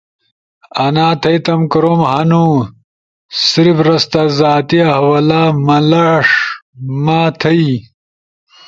[0.83, 2.45] انا تھئی تم کوروم ہنو،
[3.49, 6.27] صرف رستا زاتی حوالہ ۔مہ لݜ
[7.03, 7.65] ما تھئی